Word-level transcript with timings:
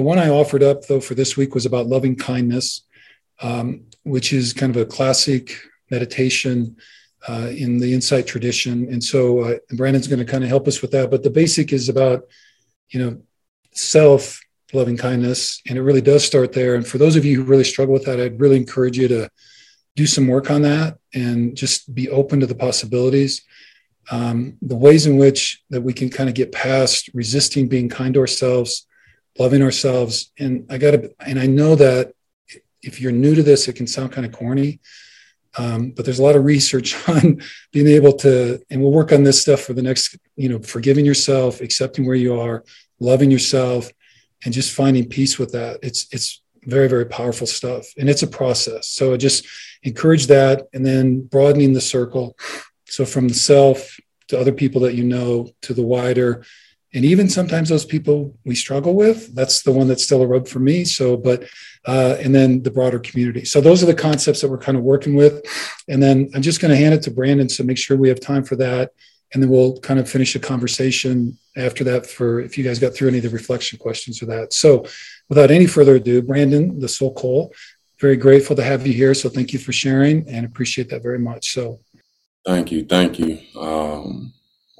The 0.00 0.06
one 0.06 0.18
I 0.18 0.30
offered 0.30 0.62
up 0.62 0.86
though 0.86 0.98
for 0.98 1.14
this 1.14 1.36
week 1.36 1.54
was 1.54 1.66
about 1.66 1.86
loving 1.86 2.16
kindness, 2.16 2.86
um, 3.42 3.82
which 4.02 4.32
is 4.32 4.54
kind 4.54 4.74
of 4.74 4.80
a 4.80 4.86
classic 4.86 5.54
meditation 5.90 6.78
uh, 7.28 7.50
in 7.54 7.76
the 7.76 7.92
insight 7.92 8.26
tradition. 8.26 8.90
And 8.90 9.04
so 9.04 9.40
uh, 9.40 9.56
Brandon's 9.72 10.08
going 10.08 10.20
to 10.20 10.24
kind 10.24 10.42
of 10.42 10.48
help 10.48 10.66
us 10.66 10.80
with 10.80 10.90
that. 10.92 11.10
But 11.10 11.22
the 11.22 11.28
basic 11.28 11.70
is 11.74 11.90
about, 11.90 12.22
you 12.88 12.98
know, 12.98 13.20
self 13.72 14.40
loving 14.72 14.96
kindness. 14.96 15.60
And 15.68 15.76
it 15.76 15.82
really 15.82 16.00
does 16.00 16.24
start 16.24 16.54
there. 16.54 16.76
And 16.76 16.86
for 16.86 16.96
those 16.96 17.16
of 17.16 17.26
you 17.26 17.36
who 17.36 17.42
really 17.42 17.62
struggle 17.62 17.92
with 17.92 18.06
that, 18.06 18.18
I'd 18.18 18.40
really 18.40 18.56
encourage 18.56 18.96
you 18.96 19.06
to 19.08 19.28
do 19.96 20.06
some 20.06 20.28
work 20.28 20.50
on 20.50 20.62
that 20.62 20.96
and 21.12 21.54
just 21.54 21.94
be 21.94 22.08
open 22.08 22.40
to 22.40 22.46
the 22.46 22.54
possibilities. 22.54 23.42
Um, 24.10 24.56
the 24.62 24.76
ways 24.76 25.04
in 25.04 25.18
which 25.18 25.62
that 25.68 25.82
we 25.82 25.92
can 25.92 26.08
kind 26.08 26.30
of 26.30 26.34
get 26.34 26.52
past 26.52 27.10
resisting 27.12 27.68
being 27.68 27.90
kind 27.90 28.14
to 28.14 28.20
ourselves, 28.20 28.86
loving 29.38 29.62
ourselves. 29.62 30.32
And 30.38 30.66
I 30.70 30.78
got 30.78 30.92
to, 30.92 31.14
and 31.20 31.38
I 31.38 31.46
know 31.46 31.74
that 31.76 32.14
if 32.82 33.00
you're 33.00 33.12
new 33.12 33.34
to 33.34 33.42
this, 33.42 33.68
it 33.68 33.74
can 33.74 33.86
sound 33.86 34.12
kind 34.12 34.26
of 34.26 34.32
corny, 34.32 34.80
um, 35.58 35.90
but 35.90 36.04
there's 36.04 36.18
a 36.18 36.22
lot 36.22 36.36
of 36.36 36.44
research 36.44 36.96
on 37.08 37.42
being 37.72 37.88
able 37.88 38.12
to, 38.18 38.60
and 38.70 38.80
we'll 38.80 38.92
work 38.92 39.12
on 39.12 39.24
this 39.24 39.40
stuff 39.40 39.60
for 39.60 39.72
the 39.72 39.82
next, 39.82 40.16
you 40.36 40.48
know, 40.48 40.58
forgiving 40.60 41.04
yourself, 41.04 41.60
accepting 41.60 42.06
where 42.06 42.16
you 42.16 42.38
are, 42.38 42.64
loving 42.98 43.30
yourself, 43.30 43.90
and 44.44 44.54
just 44.54 44.74
finding 44.74 45.08
peace 45.08 45.38
with 45.38 45.52
that. 45.52 45.80
It's 45.82 46.06
it's 46.12 46.42
very 46.64 46.88
very 46.88 47.06
powerful 47.06 47.46
stuff, 47.46 47.86
and 47.98 48.08
it's 48.08 48.22
a 48.22 48.26
process. 48.26 48.88
So 48.88 49.12
I 49.12 49.16
just 49.16 49.46
encourage 49.82 50.26
that, 50.28 50.68
and 50.72 50.84
then 50.84 51.22
broadening 51.22 51.72
the 51.72 51.80
circle. 51.80 52.36
So 52.86 53.04
from 53.04 53.28
the 53.28 53.34
self 53.34 53.98
to 54.28 54.38
other 54.38 54.52
people 54.52 54.82
that 54.82 54.94
you 54.94 55.04
know 55.04 55.50
to 55.62 55.74
the 55.74 55.82
wider 55.82 56.44
and 56.92 57.04
even 57.04 57.28
sometimes 57.28 57.68
those 57.68 57.84
people 57.84 58.34
we 58.44 58.54
struggle 58.54 58.94
with 58.94 59.34
that's 59.34 59.62
the 59.62 59.72
one 59.72 59.86
that's 59.86 60.02
still 60.02 60.22
a 60.22 60.26
rub 60.26 60.48
for 60.48 60.58
me. 60.58 60.84
So 60.84 61.16
but 61.16 61.44
uh, 61.86 62.16
and 62.20 62.34
then 62.34 62.62
the 62.62 62.70
broader 62.70 62.98
community. 62.98 63.44
So 63.44 63.60
those 63.60 63.82
are 63.82 63.86
the 63.86 63.94
concepts 63.94 64.40
that 64.40 64.50
we're 64.50 64.58
kind 64.58 64.76
of 64.76 64.84
working 64.84 65.14
with. 65.14 65.44
And 65.88 66.02
then 66.02 66.30
i'm 66.34 66.42
just 66.42 66.60
going 66.60 66.70
to 66.70 66.76
hand 66.76 66.94
it 66.94 67.02
to 67.02 67.10
brandon 67.10 67.48
so 67.48 67.64
make 67.64 67.78
sure 67.78 67.96
we 67.96 68.08
have 68.08 68.20
time 68.20 68.44
for 68.44 68.56
that. 68.56 68.92
And 69.32 69.40
then 69.40 69.50
we'll 69.50 69.78
kind 69.78 70.00
of 70.00 70.08
finish 70.08 70.32
the 70.32 70.40
conversation 70.40 71.38
after 71.56 71.84
that 71.84 72.06
for 72.06 72.40
if 72.40 72.58
you 72.58 72.64
guys 72.64 72.80
got 72.80 72.94
through 72.94 73.08
any 73.08 73.18
of 73.18 73.24
the 73.24 73.30
reflection 73.30 73.78
questions 73.78 74.20
or 74.22 74.26
that. 74.26 74.52
So 74.52 74.84
without 75.28 75.50
any 75.50 75.66
further 75.66 75.96
ado 75.96 76.22
brandon 76.22 76.80
the 76.80 76.88
soul 76.88 77.14
cole 77.14 77.54
very 78.00 78.16
grateful 78.16 78.56
to 78.56 78.62
have 78.62 78.86
you 78.86 78.94
here. 78.94 79.12
So 79.12 79.28
thank 79.28 79.52
you 79.52 79.58
for 79.58 79.72
sharing 79.72 80.26
and 80.26 80.46
appreciate 80.46 80.88
that 80.88 81.02
very 81.02 81.18
much. 81.18 81.52
So. 81.52 81.80
Thank 82.46 82.72
you. 82.72 82.86
Thank 82.86 83.18
you. 83.18 83.38
Um 83.54 84.32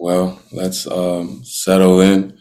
well, 0.00 0.40
let's 0.52 0.86
um, 0.86 1.42
settle 1.44 2.00
in 2.00 2.38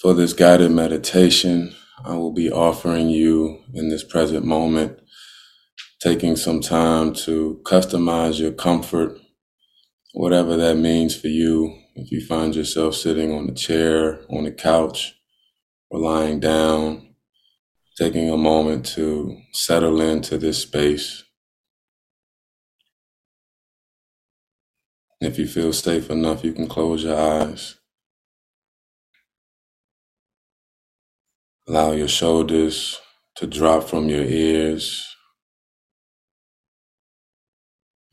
for 0.00 0.14
this 0.14 0.32
guided 0.32 0.72
meditation. 0.72 1.74
I 2.04 2.16
will 2.16 2.32
be 2.32 2.50
offering 2.50 3.08
you 3.08 3.62
in 3.72 3.88
this 3.88 4.02
present 4.02 4.44
moment, 4.44 4.98
taking 6.00 6.34
some 6.34 6.60
time 6.60 7.14
to 7.14 7.60
customize 7.64 8.40
your 8.40 8.52
comfort, 8.52 9.16
whatever 10.12 10.56
that 10.56 10.76
means 10.76 11.14
for 11.14 11.28
you. 11.28 11.78
If 11.94 12.10
you 12.10 12.24
find 12.24 12.54
yourself 12.54 12.96
sitting 12.96 13.32
on 13.32 13.48
a 13.48 13.54
chair, 13.54 14.20
on 14.30 14.46
a 14.46 14.52
couch, 14.52 15.14
or 15.90 16.00
lying 16.00 16.40
down, 16.40 17.14
taking 17.96 18.28
a 18.28 18.36
moment 18.36 18.86
to 18.86 19.36
settle 19.52 20.00
into 20.00 20.36
this 20.36 20.62
space 20.62 21.22
If 25.20 25.36
you 25.38 25.48
feel 25.48 25.72
safe 25.72 26.10
enough, 26.10 26.44
you 26.44 26.52
can 26.52 26.68
close 26.68 27.02
your 27.02 27.18
eyes. 27.18 27.74
Allow 31.66 31.92
your 31.92 32.08
shoulders 32.08 33.00
to 33.36 33.46
drop 33.46 33.84
from 33.84 34.08
your 34.08 34.24
ears 34.24 35.06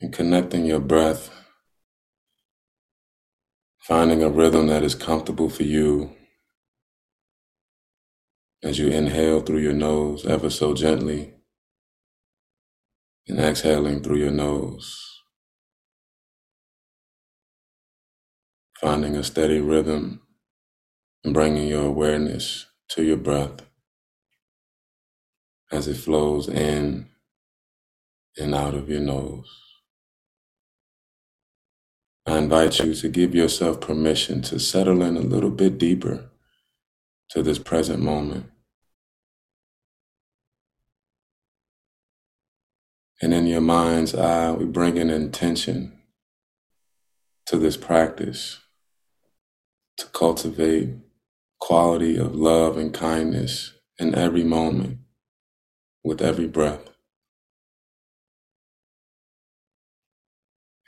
and 0.02 0.12
connecting 0.12 0.66
your 0.66 0.80
breath, 0.80 1.30
finding 3.80 4.24
a 4.24 4.30
rhythm 4.30 4.68
that 4.68 4.84
is 4.84 4.96
comfortable 4.96 5.50
for 5.50 5.64
you 5.64 6.16
as 8.64 8.80
you 8.80 8.88
inhale 8.88 9.42
through 9.42 9.60
your 9.60 9.74
nose 9.74 10.26
ever 10.26 10.50
so 10.50 10.74
gently 10.74 11.36
and 13.28 13.40
exhaling 13.40 14.02
through 14.02 14.18
your 14.18 14.32
nose. 14.32 15.15
Finding 18.86 19.16
a 19.16 19.24
steady 19.24 19.60
rhythm 19.60 20.22
and 21.24 21.34
bringing 21.34 21.68
your 21.68 21.88
awareness 21.88 22.68
to 22.88 23.02
your 23.02 23.18
breath 23.18 23.64
as 25.72 25.88
it 25.88 25.98
flows 25.98 26.48
in 26.48 27.10
and 28.38 28.54
out 28.54 28.76
of 28.76 28.88
your 28.88 29.00
nose. 29.00 29.50
I 32.28 32.38
invite 32.38 32.78
you 32.78 32.94
to 32.94 33.10
give 33.10 33.34
yourself 33.34 33.82
permission 33.82 34.44
to 34.44 34.60
settle 34.60 35.02
in 35.02 35.18
a 35.18 35.22
little 35.22 35.50
bit 35.50 35.80
deeper 35.80 36.30
to 37.32 37.42
this 37.42 37.58
present 37.58 38.04
moment. 38.04 38.52
And 43.20 43.34
in 43.34 43.48
your 43.48 43.62
mind's 43.62 44.14
eye, 44.14 44.52
we 44.52 44.66
bring 44.66 45.00
an 45.00 45.10
intention 45.10 45.98
to 47.48 47.58
this 47.58 47.78
practice 47.78 48.60
to 49.98 50.06
cultivate 50.08 50.90
quality 51.60 52.18
of 52.18 52.36
love 52.36 52.78
and 52.78 52.94
kindness 52.94 53.74
in 53.98 54.14
every 54.14 54.44
moment 54.44 55.00
with 56.04 56.22
every 56.22 56.48
breath. 56.48 56.90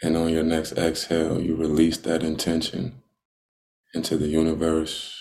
And 0.02 0.16
on 0.16 0.30
your 0.30 0.44
next 0.44 0.74
exhale, 0.74 1.42
you 1.42 1.56
release 1.56 1.98
that 2.00 2.22
intention 2.22 3.02
into 3.94 4.18
the 4.18 4.28
universe. 4.28 5.14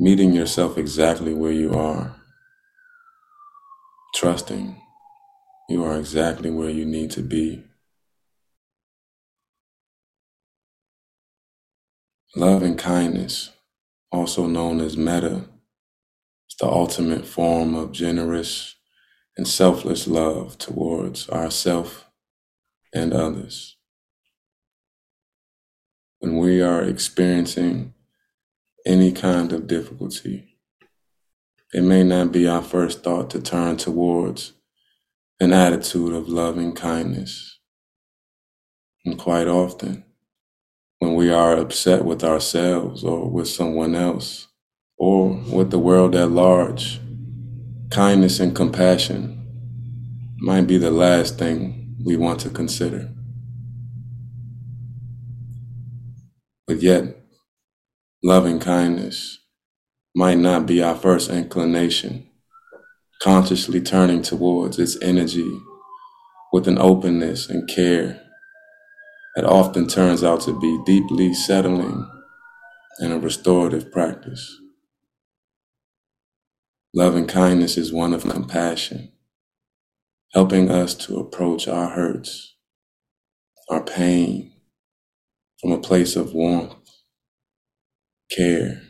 Meeting 0.00 0.32
yourself 0.32 0.78
exactly 0.78 1.34
where 1.34 1.52
you 1.52 1.74
are 1.74 2.16
trusting 4.18 4.76
you 5.68 5.84
are 5.84 5.96
exactly 5.96 6.50
where 6.50 6.70
you 6.70 6.84
need 6.84 7.08
to 7.08 7.22
be. 7.22 7.62
Love 12.34 12.64
and 12.64 12.76
kindness, 12.76 13.50
also 14.10 14.48
known 14.48 14.80
as 14.80 14.96
metta, 14.96 15.44
is 16.50 16.56
the 16.58 16.66
ultimate 16.66 17.26
form 17.26 17.76
of 17.76 17.92
generous 17.92 18.74
and 19.36 19.46
selfless 19.46 20.08
love 20.08 20.58
towards 20.58 21.30
ourself 21.30 22.06
and 22.92 23.12
others. 23.12 23.76
When 26.18 26.38
we 26.38 26.60
are 26.60 26.82
experiencing 26.82 27.94
any 28.84 29.12
kind 29.12 29.52
of 29.52 29.68
difficulty, 29.68 30.47
it 31.72 31.82
may 31.82 32.02
not 32.02 32.32
be 32.32 32.48
our 32.48 32.62
first 32.62 33.02
thought 33.02 33.28
to 33.30 33.40
turn 33.40 33.76
towards 33.76 34.54
an 35.40 35.52
attitude 35.52 36.14
of 36.14 36.28
loving 36.28 36.72
kindness. 36.72 37.58
And 39.04 39.18
quite 39.18 39.46
often, 39.46 40.04
when 40.98 41.14
we 41.14 41.30
are 41.30 41.56
upset 41.56 42.04
with 42.04 42.24
ourselves 42.24 43.04
or 43.04 43.30
with 43.30 43.48
someone 43.48 43.94
else 43.94 44.48
or 44.96 45.28
with 45.52 45.70
the 45.70 45.78
world 45.78 46.16
at 46.16 46.30
large, 46.30 47.00
kindness 47.90 48.40
and 48.40 48.54
compassion 48.54 49.34
might 50.38 50.66
be 50.66 50.78
the 50.78 50.90
last 50.90 51.38
thing 51.38 51.96
we 52.04 52.16
want 52.16 52.40
to 52.40 52.50
consider. 52.50 53.10
But 56.66 56.82
yet, 56.82 57.16
loving 58.22 58.58
kindness 58.58 59.38
might 60.14 60.38
not 60.38 60.66
be 60.66 60.82
our 60.82 60.96
first 60.96 61.30
inclination, 61.30 62.28
consciously 63.22 63.80
turning 63.80 64.22
towards 64.22 64.78
its 64.78 65.00
energy 65.02 65.60
with 66.52 66.66
an 66.66 66.78
openness 66.78 67.48
and 67.48 67.68
care 67.68 68.20
that 69.36 69.44
often 69.44 69.86
turns 69.86 70.24
out 70.24 70.40
to 70.40 70.58
be 70.58 70.80
deeply 70.84 71.32
settling 71.32 72.10
and 72.98 73.12
a 73.12 73.18
restorative 73.18 73.92
practice. 73.92 74.58
Loving 76.94 77.26
kindness 77.26 77.76
is 77.76 77.92
one 77.92 78.14
of 78.14 78.22
compassion, 78.22 79.12
helping 80.32 80.70
us 80.70 80.94
to 80.94 81.18
approach 81.18 81.68
our 81.68 81.90
hurts, 81.90 82.56
our 83.70 83.82
pain 83.82 84.52
from 85.60 85.72
a 85.72 85.78
place 85.78 86.16
of 86.16 86.32
warmth, 86.32 86.74
care, 88.30 88.82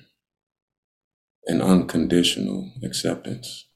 and 1.49 1.63
unconditional 1.63 2.71
acceptance. 2.85 3.67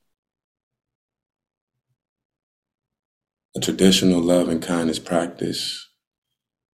A 3.57 3.61
traditional 3.61 4.21
love 4.21 4.49
and 4.49 4.63
kindness 4.63 4.99
practice 4.99 5.89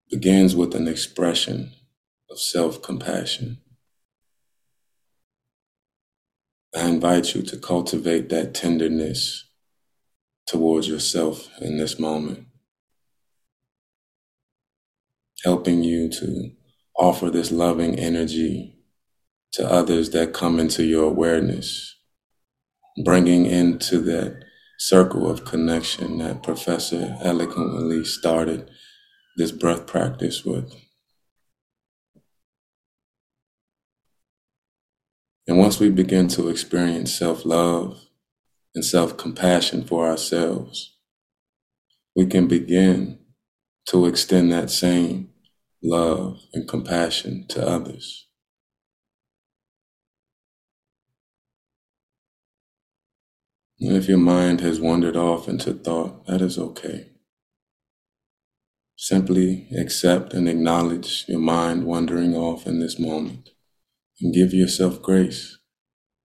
begins 0.09 0.55
with 0.55 0.75
an 0.75 0.87
expression 0.87 1.71
of 2.29 2.39
self 2.39 2.81
compassion. 2.81 3.59
I 6.75 6.87
invite 6.87 7.33
you 7.33 7.41
to 7.43 7.57
cultivate 7.57 8.29
that 8.29 8.53
tenderness 8.53 9.45
towards 10.47 10.87
yourself 10.87 11.49
in 11.61 11.77
this 11.77 11.97
moment, 11.97 12.45
helping 15.43 15.81
you 15.83 16.09
to 16.09 16.51
offer 16.97 17.29
this 17.29 17.51
loving 17.51 17.97
energy 17.97 18.78
to 19.53 19.69
others 19.69 20.11
that 20.11 20.33
come 20.33 20.59
into 20.59 20.83
your 20.83 21.05
awareness, 21.05 21.95
bringing 23.03 23.45
into 23.45 23.99
that 23.99 24.43
circle 24.77 25.29
of 25.29 25.45
connection 25.45 26.19
that 26.19 26.43
Professor 26.43 27.17
eloquently 27.21 28.03
started 28.05 28.69
this 29.37 29.51
breath 29.51 29.87
practice 29.87 30.45
with. 30.45 30.73
And 35.47 35.57
once 35.57 35.79
we 35.79 35.89
begin 35.89 36.27
to 36.29 36.49
experience 36.49 37.13
self 37.13 37.43
love 37.43 37.99
and 38.75 38.85
self 38.85 39.17
compassion 39.17 39.83
for 39.83 40.07
ourselves, 40.07 40.95
we 42.15 42.27
can 42.27 42.47
begin 42.47 43.19
to 43.87 44.05
extend 44.05 44.51
that 44.51 44.69
same 44.69 45.29
love 45.83 46.39
and 46.53 46.67
compassion 46.67 47.45
to 47.49 47.67
others. 47.67 48.28
And 53.81 53.95
if 53.95 54.09
your 54.09 54.17
mind 54.17 54.59
has 54.59 54.79
wandered 54.79 55.15
off 55.15 55.47
into 55.47 55.73
thought, 55.73 56.25
that 56.27 56.41
is 56.41 56.57
okay. 56.57 57.11
Simply 58.97 59.69
accept 59.77 60.33
and 60.33 60.49
acknowledge 60.49 61.23
your 61.29 61.39
mind 61.39 61.85
wandering 61.85 62.35
off 62.35 62.67
in 62.67 62.81
this 62.81 62.99
moment 62.99 63.51
and 64.19 64.33
give 64.33 64.53
yourself 64.53 65.01
grace. 65.01 65.57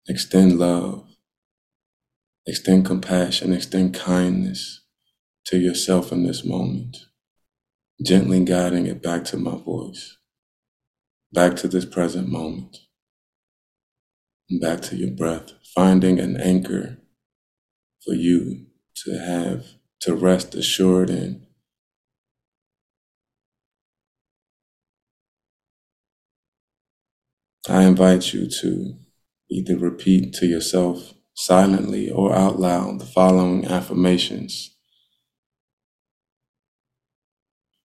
Extend 0.07 0.57
love, 0.57 1.06
extend 2.48 2.86
compassion, 2.86 3.51
extend 3.51 3.94
kindness 3.94 4.86
to 5.45 5.57
yourself 5.57 6.13
in 6.13 6.25
this 6.25 6.45
moment, 6.45 6.98
gently 8.03 8.44
guiding 8.45 8.86
it 8.88 9.03
back 9.03 9.25
to 9.25 9.38
my 9.38 9.57
voice, 9.57 10.18
back 11.33 11.57
to 11.57 11.68
this 11.68 11.86
present 11.86 12.30
moment, 12.30 12.77
and 14.50 14.62
back 14.62 14.80
to 14.81 14.95
your 14.95 15.12
breath, 15.12 15.51
finding 15.75 16.18
an 16.18 16.39
anchor 16.39 17.00
for 18.06 18.13
you 18.13 18.65
to 19.06 19.19
have 19.19 19.65
to 20.01 20.15
rest 20.15 20.56
assured 20.56 21.09
in. 21.09 21.45
I 27.69 27.83
invite 27.83 28.33
you 28.33 28.50
to 28.62 28.95
either 29.50 29.77
repeat 29.77 30.33
to 30.36 30.48
yourself 30.48 31.13
silently 31.36 32.09
or 32.09 32.36
out 32.36 32.59
loud 32.59 33.00
the 33.00 33.06
following 33.06 33.65
affirmations. 33.65 34.75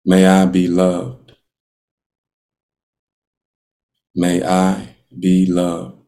May 0.04 0.26
I 0.26 0.46
be 0.46 0.68
loved. 0.68 1.32
May 4.14 4.44
I 4.44 4.96
be 5.18 5.46
loved. 5.46 6.01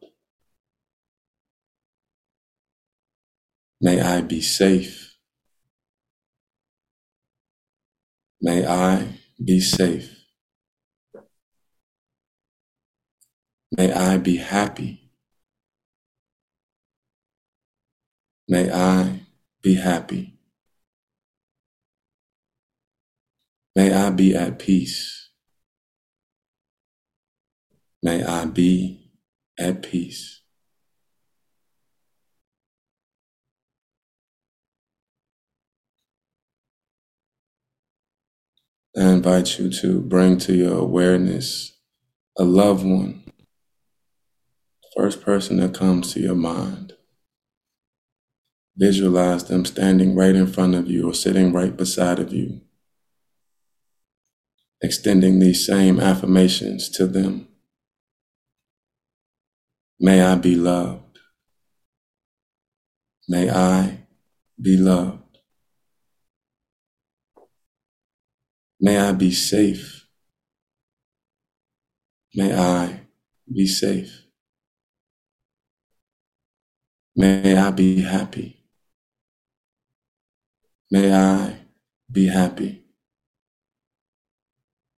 May 3.85 4.01
I 4.01 4.21
be 4.21 4.41
safe. 4.41 5.15
May 8.41 8.65
I 8.65 9.19
be 9.37 9.59
safe. 9.59 10.09
May 13.77 13.93
I 13.93 14.17
be 14.17 14.37
happy. 14.37 15.11
May 18.47 18.71
I 18.71 19.19
be 19.61 19.75
happy. 19.75 20.39
May 23.75 23.93
I 23.93 24.09
be 24.09 24.35
at 24.35 24.57
peace. 24.57 25.29
May 28.01 28.23
I 28.23 28.45
be 28.45 29.11
at 29.59 29.83
peace. 29.83 30.41
I 38.97 39.09
invite 39.09 39.59
you 39.59 39.69
to 39.81 39.99
bring 39.99 40.37
to 40.39 40.53
your 40.53 40.77
awareness 40.77 41.73
a 42.37 42.45
loved 42.45 42.85
one, 42.85 43.23
first 44.95 45.21
person 45.21 45.57
that 45.57 45.73
comes 45.73 46.13
to 46.13 46.21
your 46.21 46.35
mind. 46.35 46.93
Visualize 48.77 49.43
them 49.45 49.65
standing 49.65 50.15
right 50.15 50.33
in 50.33 50.47
front 50.47 50.75
of 50.75 50.89
you 50.89 51.09
or 51.09 51.13
sitting 51.13 51.51
right 51.51 51.75
beside 51.75 52.19
of 52.19 52.31
you, 52.31 52.61
extending 54.81 55.39
these 55.39 55.65
same 55.65 55.99
affirmations 55.99 56.89
to 56.91 57.05
them. 57.05 57.49
May 59.99 60.21
I 60.21 60.35
be 60.35 60.55
loved. 60.55 61.19
May 63.27 63.49
I 63.49 64.05
be 64.61 64.77
loved. 64.77 65.24
May 68.79 68.99
I 68.99 69.13
be 69.13 69.31
safe. 69.31 70.07
May 72.35 72.53
I 72.53 73.01
be 73.51 73.65
safe. 73.65 74.23
May 77.15 77.57
I 77.57 77.71
be 77.71 78.01
happy. 78.01 78.65
May 80.91 81.13
I 81.13 81.57
be 82.11 82.27
happy. 82.27 82.83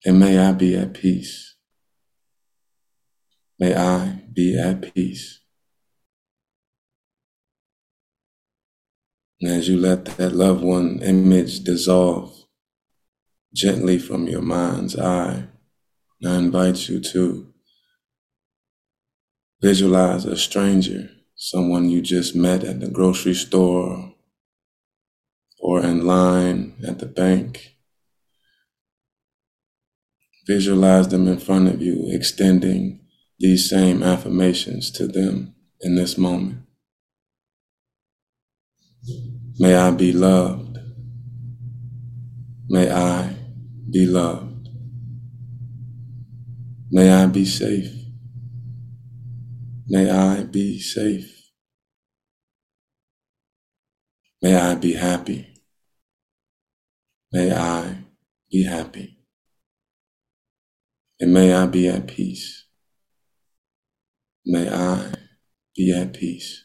And 0.06 0.20
may 0.20 0.40
I 0.40 0.54
be 0.54 0.76
at 0.76 0.94
peace. 0.94 1.56
May 3.60 3.76
I 3.76 4.22
be 4.32 4.58
at 4.58 4.94
peace. 4.94 5.42
And 9.42 9.52
as 9.52 9.68
you 9.68 9.78
let 9.78 10.06
that 10.06 10.34
loved 10.34 10.64
one 10.64 11.02
image 11.02 11.64
dissolve, 11.64 12.45
gently 13.56 13.98
from 13.98 14.28
your 14.28 14.42
mind's 14.42 15.00
eye. 15.00 15.48
I 16.26 16.36
invite 16.36 16.90
you 16.90 17.00
to 17.00 17.54
visualize 19.62 20.26
a 20.26 20.36
stranger, 20.36 21.10
someone 21.36 21.90
you 21.90 22.02
just 22.02 22.36
met 22.36 22.64
at 22.64 22.82
the 22.82 22.90
grocery 22.90 23.34
store 23.34 24.14
or 25.60 25.82
in 25.82 26.06
line 26.06 26.74
at 26.86 27.00
the 27.00 27.06
bank. 27.06 27.78
Visualize 30.46 31.08
them 31.08 31.28
in 31.28 31.38
front 31.38 31.70
of 31.70 31.82
you, 31.82 32.10
extending 32.12 33.00
these 33.40 33.70
same 33.70 34.04
affirmations 34.04 34.92
to 34.92 35.08
them 35.08 35.56
in 35.80 35.96
this 35.96 36.18
moment. 36.18 36.60
May 39.58 39.76
I 39.76 39.92
be 39.92 40.12
loved. 40.12 40.78
May 42.68 42.92
I 42.92 43.35
be 43.96 44.06
loved. 44.06 44.68
May 46.92 47.10
I 47.10 47.28
be 47.28 47.46
safe. 47.46 47.94
May 49.88 50.12
I 50.12 50.44
be 50.44 50.82
safe. 50.82 51.32
May 54.42 54.54
I 54.54 54.76
be 54.76 54.92
happy. 54.96 55.48
May 57.32 57.54
I 57.54 58.00
be 58.52 58.66
happy. 58.66 59.18
And 61.22 61.32
may 61.32 61.54
I 61.54 61.66
be 61.66 61.88
at 61.88 62.06
peace. 62.06 62.66
May 64.46 64.70
I 64.70 65.14
be 65.74 65.94
at 65.94 66.12
peace. 66.12 66.65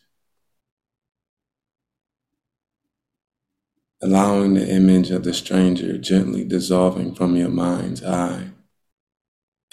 Allowing 4.03 4.55
the 4.55 4.69
image 4.69 5.11
of 5.11 5.25
the 5.25 5.35
stranger 5.35 5.99
gently 5.99 6.45
dissolving 6.45 7.15
from 7.15 7.37
your 7.37 7.51
mind's 7.51 8.03
eye, 8.03 8.51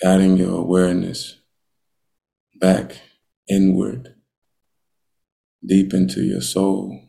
guiding 0.01 0.37
your 0.37 0.59
awareness 0.59 1.39
back 2.59 2.99
inward, 3.49 4.15
deep 5.65 5.93
into 5.93 6.21
your 6.21 6.41
soul, 6.41 6.99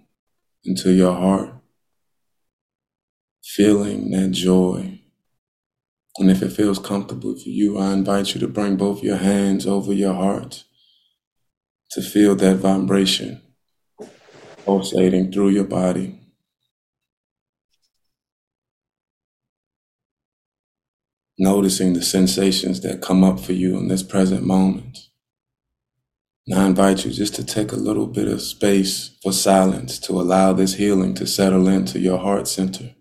into 0.64 0.92
your 0.92 1.14
heart, 1.14 1.54
feeling 3.42 4.10
that 4.10 4.30
joy. 4.30 5.00
And 6.18 6.30
if 6.30 6.42
it 6.42 6.50
feels 6.50 6.78
comfortable 6.78 7.34
for 7.34 7.48
you, 7.48 7.78
I 7.78 7.92
invite 7.92 8.34
you 8.34 8.40
to 8.40 8.48
bring 8.48 8.76
both 8.76 9.02
your 9.02 9.16
hands 9.16 9.66
over 9.66 9.92
your 9.92 10.14
heart 10.14 10.64
to 11.92 12.02
feel 12.02 12.34
that 12.36 12.56
vibration 12.56 13.40
pulsating 14.64 15.32
through 15.32 15.48
your 15.48 15.64
body. 15.64 16.20
Noticing 21.38 21.92
the 21.92 22.02
sensations 22.02 22.80
that 22.80 23.00
come 23.00 23.22
up 23.22 23.40
for 23.40 23.52
you 23.52 23.78
in 23.78 23.88
this 23.88 24.02
present 24.02 24.44
moment. 24.44 24.98
And 26.46 26.58
I 26.58 26.66
invite 26.66 27.04
you 27.04 27.12
just 27.12 27.34
to 27.36 27.44
take 27.44 27.72
a 27.72 27.76
little 27.76 28.06
bit 28.06 28.26
of 28.28 28.42
space 28.42 29.16
for 29.22 29.32
silence 29.32 29.98
to 30.00 30.12
allow 30.12 30.52
this 30.52 30.74
healing 30.74 31.14
to 31.14 31.26
settle 31.26 31.68
into 31.68 31.98
your 31.98 32.18
heart 32.18 32.48
center. 32.48 32.94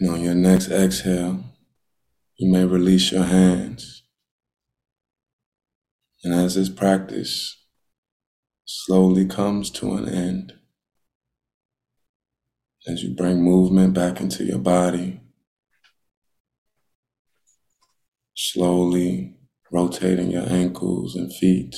And 0.00 0.10
on 0.10 0.20
your 0.20 0.34
next 0.34 0.70
exhale, 0.70 1.44
you 2.36 2.52
may 2.52 2.64
release 2.64 3.12
your 3.12 3.24
hands. 3.24 4.02
And 6.24 6.34
as 6.34 6.56
this 6.56 6.68
practice 6.68 7.64
slowly 8.64 9.26
comes 9.26 9.70
to 9.70 9.92
an 9.92 10.08
end, 10.08 10.54
as 12.86 13.02
you 13.02 13.14
bring 13.14 13.42
movement 13.42 13.94
back 13.94 14.20
into 14.20 14.44
your 14.44 14.58
body, 14.58 15.20
slowly 18.34 19.36
rotating 19.70 20.30
your 20.30 20.48
ankles 20.48 21.14
and 21.14 21.32
feet, 21.34 21.76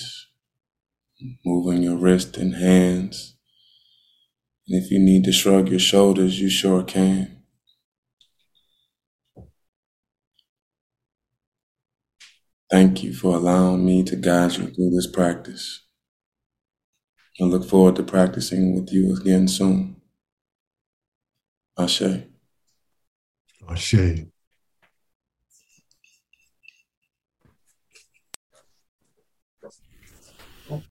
moving 1.44 1.82
your 1.82 1.96
wrist 1.96 2.36
and 2.36 2.54
hands. 2.54 3.36
And 4.68 4.82
if 4.82 4.90
you 4.90 4.98
need 4.98 5.24
to 5.24 5.32
shrug 5.32 5.68
your 5.68 5.78
shoulders, 5.78 6.40
you 6.40 6.48
sure 6.48 6.82
can. 6.82 7.35
Thank 12.76 13.02
you 13.02 13.14
for 13.14 13.36
allowing 13.36 13.86
me 13.86 14.02
to 14.02 14.16
guide 14.16 14.52
you 14.58 14.66
through 14.66 14.90
this 14.90 15.06
practice. 15.06 15.86
I 17.40 17.44
look 17.44 17.64
forward 17.64 17.96
to 17.96 18.02
practicing 18.02 18.74
with 18.74 18.92
you 18.92 19.16
again 19.16 19.48
soon. 19.48 19.96
Ashe. 21.78 22.02
Ashe. 23.66 24.26